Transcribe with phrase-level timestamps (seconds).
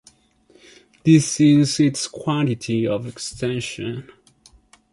[1.05, 4.09] This is its quantity of extension.